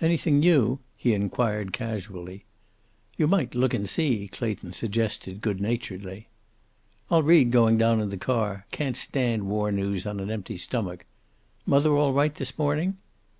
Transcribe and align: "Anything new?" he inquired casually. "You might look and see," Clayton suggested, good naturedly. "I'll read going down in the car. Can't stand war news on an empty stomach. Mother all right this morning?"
"Anything 0.00 0.38
new?" 0.38 0.78
he 0.96 1.12
inquired 1.12 1.72
casually. 1.72 2.44
"You 3.16 3.26
might 3.26 3.56
look 3.56 3.74
and 3.74 3.88
see," 3.88 4.28
Clayton 4.28 4.74
suggested, 4.74 5.40
good 5.40 5.60
naturedly. 5.60 6.28
"I'll 7.10 7.24
read 7.24 7.50
going 7.50 7.76
down 7.76 7.98
in 8.00 8.10
the 8.10 8.16
car. 8.16 8.66
Can't 8.70 8.96
stand 8.96 9.48
war 9.48 9.72
news 9.72 10.06
on 10.06 10.20
an 10.20 10.30
empty 10.30 10.56
stomach. 10.56 11.04
Mother 11.66 11.90
all 11.96 12.12
right 12.12 12.32
this 12.32 12.56
morning?" 12.56 12.98